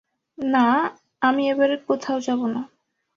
না, 0.37 0.65
আমি 1.21 1.43
এবার 1.49 1.69
কোথাও 1.87 2.17
যাব 2.19 2.41
না। 2.47 2.61